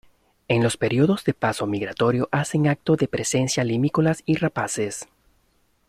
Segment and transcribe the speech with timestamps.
[0.47, 5.07] En los períodos de paso migratorio hacen acto de presencia limícolas y rapaces.